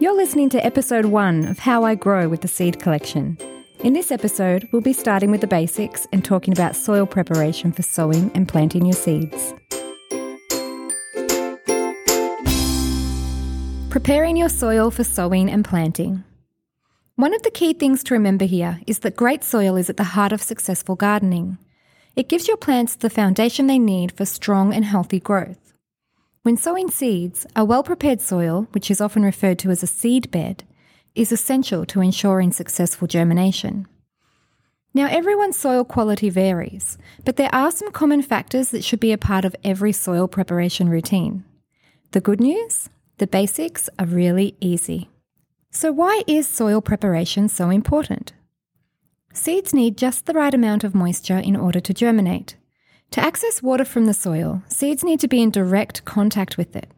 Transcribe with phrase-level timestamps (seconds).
[0.00, 3.36] You're listening to episode one of How I Grow with the Seed Collection.
[3.80, 7.82] In this episode, we'll be starting with the basics and talking about soil preparation for
[7.82, 9.52] sowing and planting your seeds.
[13.90, 16.22] Preparing your soil for sowing and planting.
[17.16, 20.04] One of the key things to remember here is that great soil is at the
[20.04, 21.58] heart of successful gardening.
[22.14, 25.67] It gives your plants the foundation they need for strong and healthy growth.
[26.48, 30.30] When sowing seeds, a well prepared soil, which is often referred to as a seed
[30.30, 30.64] bed,
[31.14, 33.86] is essential to ensuring successful germination.
[34.94, 39.18] Now, everyone's soil quality varies, but there are some common factors that should be a
[39.18, 41.44] part of every soil preparation routine.
[42.12, 42.88] The good news?
[43.18, 45.10] The basics are really easy.
[45.70, 48.32] So, why is soil preparation so important?
[49.34, 52.56] Seeds need just the right amount of moisture in order to germinate.
[53.12, 56.90] To access water from the soil, seeds need to be in direct contact with it.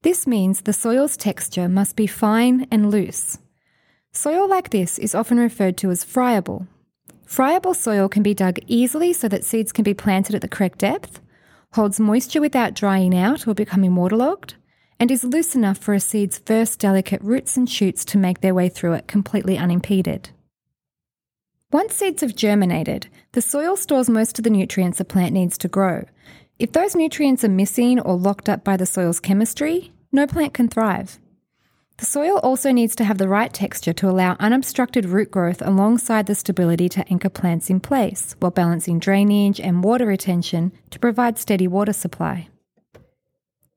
[0.00, 3.38] This means the soil's texture must be fine and loose.
[4.12, 6.66] Soil like this is often referred to as friable.
[7.26, 10.78] Friable soil can be dug easily so that seeds can be planted at the correct
[10.78, 11.20] depth,
[11.74, 14.54] holds moisture without drying out or becoming waterlogged,
[14.98, 18.54] and is loose enough for a seed's first delicate roots and shoots to make their
[18.54, 20.30] way through it completely unimpeded.
[21.72, 25.68] Once seeds have germinated, the soil stores most of the nutrients a plant needs to
[25.68, 26.04] grow.
[26.58, 30.68] If those nutrients are missing or locked up by the soil's chemistry, no plant can
[30.68, 31.18] thrive.
[31.96, 36.26] The soil also needs to have the right texture to allow unobstructed root growth alongside
[36.26, 41.38] the stability to anchor plants in place, while balancing drainage and water retention to provide
[41.38, 42.48] steady water supply.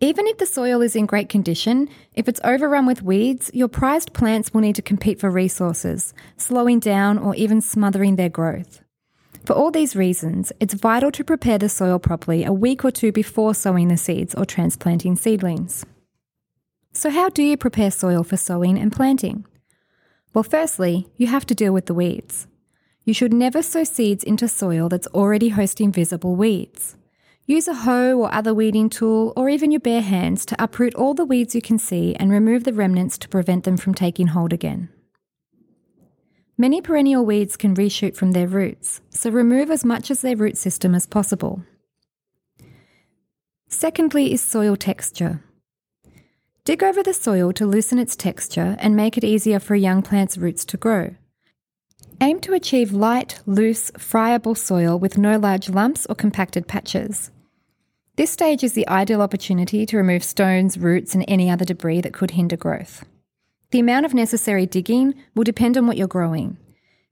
[0.00, 4.12] Even if the soil is in great condition, if it's overrun with weeds, your prized
[4.12, 8.82] plants will need to compete for resources, slowing down or even smothering their growth.
[9.44, 13.12] For all these reasons, it's vital to prepare the soil properly a week or two
[13.12, 15.86] before sowing the seeds or transplanting seedlings.
[16.92, 19.46] So, how do you prepare soil for sowing and planting?
[20.32, 22.46] Well, firstly, you have to deal with the weeds.
[23.04, 26.96] You should never sow seeds into soil that's already hosting visible weeds.
[27.46, 31.12] Use a hoe or other weeding tool, or even your bare hands, to uproot all
[31.12, 34.52] the weeds you can see and remove the remnants to prevent them from taking hold
[34.52, 34.88] again.
[36.56, 40.56] Many perennial weeds can reshoot from their roots, so remove as much of their root
[40.56, 41.62] system as possible.
[43.68, 45.42] Secondly, is soil texture.
[46.64, 50.00] Dig over the soil to loosen its texture and make it easier for a young
[50.00, 51.14] plant's roots to grow.
[52.22, 57.30] Aim to achieve light, loose, friable soil with no large lumps or compacted patches.
[58.16, 62.12] This stage is the ideal opportunity to remove stones, roots, and any other debris that
[62.12, 63.04] could hinder growth.
[63.72, 66.56] The amount of necessary digging will depend on what you're growing.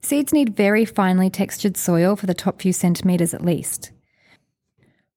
[0.00, 3.90] Seeds need very finely textured soil for the top few centimetres at least.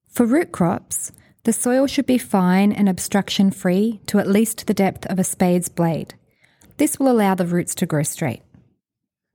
[0.09, 1.11] For root crops,
[1.43, 5.23] the soil should be fine and obstruction free to at least the depth of a
[5.23, 6.15] spade's blade.
[6.77, 8.41] This will allow the roots to grow straight.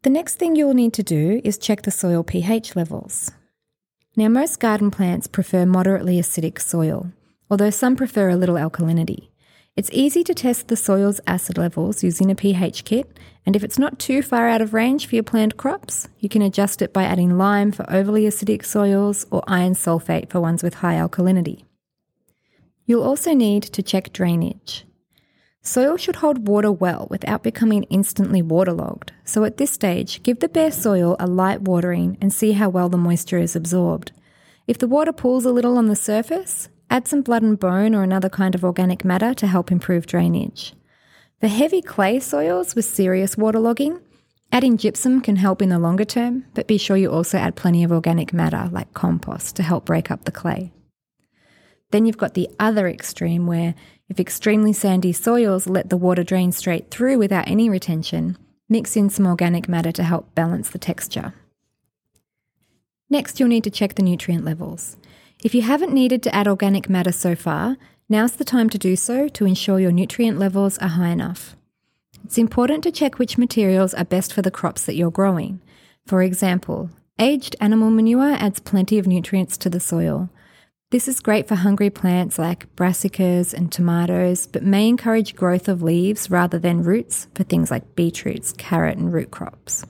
[0.02, 3.30] The next thing you will need to do is check the soil pH levels.
[4.16, 7.12] Now, most garden plants prefer moderately acidic soil,
[7.48, 9.28] although some prefer a little alkalinity.
[9.76, 13.78] It's easy to test the soil's acid levels using a pH kit, and if it's
[13.78, 17.04] not too far out of range for your plant crops, you can adjust it by
[17.04, 21.62] adding lime for overly acidic soils or iron sulfate for ones with high alkalinity.
[22.84, 24.84] You'll also need to check drainage.
[25.62, 30.48] Soil should hold water well without becoming instantly waterlogged, so at this stage, give the
[30.48, 34.12] bare soil a light watering and see how well the moisture is absorbed.
[34.66, 38.02] If the water pools a little on the surface, add some blood and bone or
[38.02, 40.72] another kind of organic matter to help improve drainage.
[41.40, 44.00] For heavy clay soils with serious waterlogging,
[44.50, 47.84] adding gypsum can help in the longer term, but be sure you also add plenty
[47.84, 50.72] of organic matter like compost to help break up the clay.
[51.90, 53.74] Then you've got the other extreme where
[54.10, 58.36] if extremely sandy soils let the water drain straight through without any retention,
[58.68, 61.32] mix in some organic matter to help balance the texture.
[63.08, 64.96] Next, you'll need to check the nutrient levels.
[65.44, 67.76] If you haven't needed to add organic matter so far,
[68.08, 71.54] now's the time to do so to ensure your nutrient levels are high enough.
[72.24, 75.60] It's important to check which materials are best for the crops that you're growing.
[76.04, 80.30] For example, aged animal manure adds plenty of nutrients to the soil,
[80.90, 85.82] this is great for hungry plants like brassicas and tomatoes, but may encourage growth of
[85.82, 89.84] leaves rather than roots for things like beetroots, carrot, and root crops.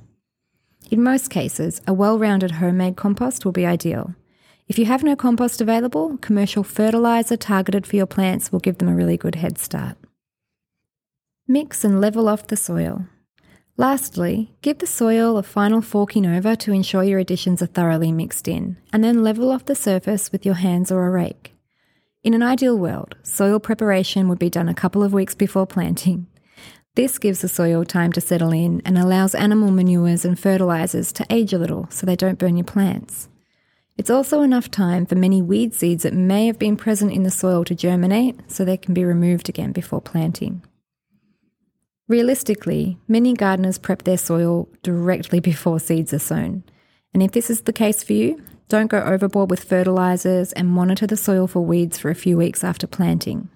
[0.91, 4.15] In most cases, a well rounded homemade compost will be ideal.
[4.69, 8.89] If you have no compost available, commercial fertiliser targeted for your plants will give them
[8.89, 9.97] a really good head start.
[11.49, 13.07] Mix and level off the soil.
[13.81, 18.47] Lastly, give the soil a final forking over to ensure your additions are thoroughly mixed
[18.47, 21.55] in, and then level off the surface with your hands or a rake.
[22.23, 26.27] In an ideal world, soil preparation would be done a couple of weeks before planting.
[26.95, 31.25] This gives the soil time to settle in and allows animal manures and fertilisers to
[31.31, 33.31] age a little so they don't burn your plants.
[33.97, 37.31] It's also enough time for many weed seeds that may have been present in the
[37.31, 40.61] soil to germinate so they can be removed again before planting.
[42.11, 46.65] Realistically, many gardeners prep their soil directly before seeds are sown.
[47.15, 51.07] And if this is the case for you, don't go overboard with fertilisers and monitor
[51.07, 53.49] the soil for weeds for a few weeks after planting.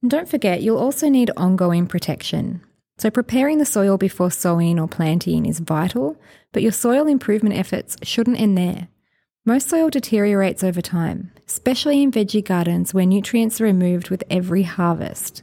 [0.00, 2.62] And don't forget, you'll also need ongoing protection.
[2.96, 6.16] So, preparing the soil before sowing or planting is vital,
[6.50, 8.88] but your soil improvement efforts shouldn't end there.
[9.44, 14.62] Most soil deteriorates over time, especially in veggie gardens where nutrients are removed with every
[14.62, 15.42] harvest.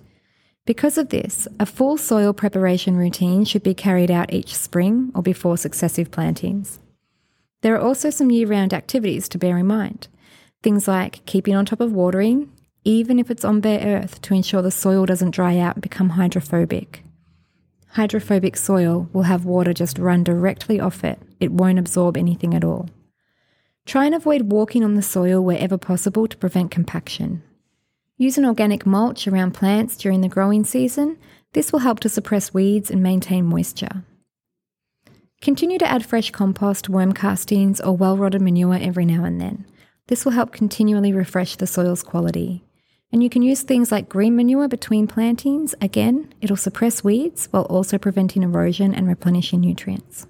[0.70, 5.24] Because of this, a full soil preparation routine should be carried out each spring or
[5.24, 6.78] before successive plantings.
[7.62, 10.10] There are also some year round activities to bear in mind.
[10.62, 12.52] Things like keeping on top of watering,
[12.84, 16.10] even if it's on bare earth, to ensure the soil doesn't dry out and become
[16.10, 17.04] hydrophobic.
[17.94, 22.64] Hydrophobic soil will have water just run directly off it, it won't absorb anything at
[22.64, 22.88] all.
[23.88, 27.42] Try and avoid walking on the soil wherever possible to prevent compaction.
[28.22, 31.18] Use an organic mulch around plants during the growing season.
[31.54, 34.04] This will help to suppress weeds and maintain moisture.
[35.42, 39.66] Continue to add fresh compost, worm castings, or well rotted manure every now and then.
[40.08, 42.66] This will help continually refresh the soil's quality.
[43.10, 45.74] And you can use things like green manure between plantings.
[45.80, 50.28] Again, it'll suppress weeds while also preventing erosion and replenishing nutrients.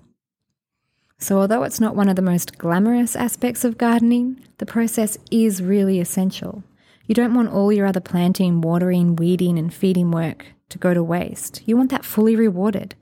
[1.18, 5.63] So, although it's not one of the most glamorous aspects of gardening, the process is
[5.63, 6.63] really essential.
[7.09, 11.01] You don't want all your other planting, watering, weeding, and feeding work to go to
[11.01, 11.63] waste.
[11.65, 12.94] You want that fully rewarded.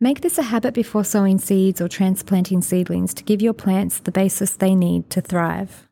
[0.00, 4.10] Make this a habit before sowing seeds or transplanting seedlings to give your plants the
[4.10, 5.86] basis they need to thrive.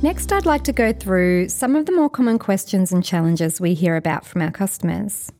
[0.00, 3.74] Next, I'd like to go through some of the more common questions and challenges we
[3.74, 5.32] hear about from our customers.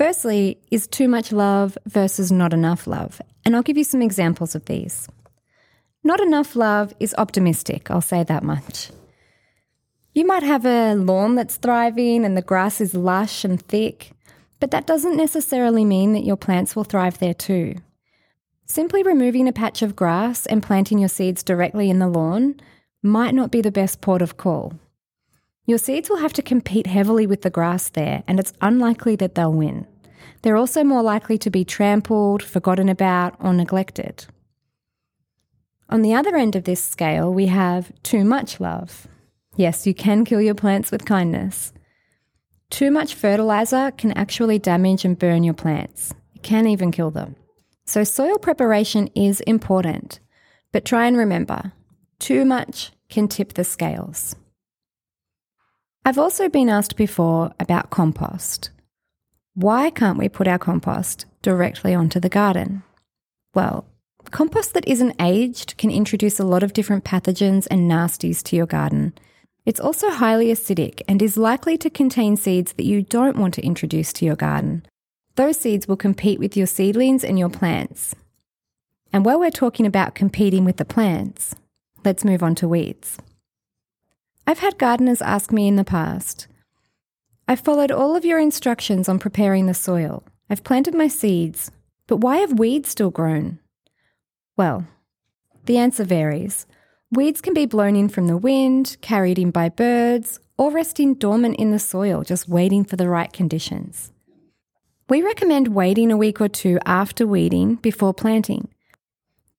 [0.00, 3.20] Firstly, is too much love versus not enough love?
[3.44, 5.06] And I'll give you some examples of these.
[6.02, 8.90] Not enough love is optimistic, I'll say that much.
[10.14, 14.12] You might have a lawn that's thriving and the grass is lush and thick,
[14.58, 17.74] but that doesn't necessarily mean that your plants will thrive there too.
[18.64, 22.58] Simply removing a patch of grass and planting your seeds directly in the lawn
[23.02, 24.72] might not be the best port of call.
[25.66, 29.36] Your seeds will have to compete heavily with the grass there, and it's unlikely that
[29.36, 29.86] they'll win.
[30.42, 34.26] They're also more likely to be trampled, forgotten about, or neglected.
[35.88, 39.08] On the other end of this scale, we have too much love.
[39.56, 41.72] Yes, you can kill your plants with kindness.
[42.70, 46.14] Too much fertilizer can actually damage and burn your plants.
[46.34, 47.34] It can even kill them.
[47.84, 50.20] So, soil preparation is important,
[50.70, 51.72] but try and remember
[52.20, 54.36] too much can tip the scales.
[56.04, 58.70] I've also been asked before about compost.
[59.60, 62.82] Why can't we put our compost directly onto the garden?
[63.54, 63.84] Well,
[64.30, 68.64] compost that isn't aged can introduce a lot of different pathogens and nasties to your
[68.64, 69.12] garden.
[69.66, 73.62] It's also highly acidic and is likely to contain seeds that you don't want to
[73.62, 74.86] introduce to your garden.
[75.34, 78.14] Those seeds will compete with your seedlings and your plants.
[79.12, 81.54] And while we're talking about competing with the plants,
[82.02, 83.18] let's move on to weeds.
[84.46, 86.46] I've had gardeners ask me in the past
[87.50, 90.22] I've followed all of your instructions on preparing the soil.
[90.48, 91.72] I've planted my seeds,
[92.06, 93.58] but why have weeds still grown?
[94.56, 94.86] Well,
[95.64, 96.68] the answer varies.
[97.10, 101.56] Weeds can be blown in from the wind, carried in by birds, or resting dormant
[101.56, 104.12] in the soil, just waiting for the right conditions.
[105.08, 108.68] We recommend waiting a week or two after weeding before planting.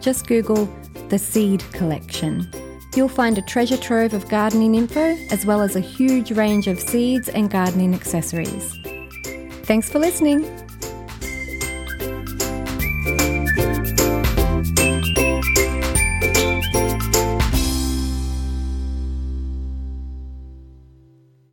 [0.00, 0.68] Just Google
[1.10, 2.50] the Seed Collection.
[2.96, 6.80] You'll find a treasure trove of gardening info as well as a huge range of
[6.80, 8.76] seeds and gardening accessories.
[9.62, 10.65] Thanks for listening.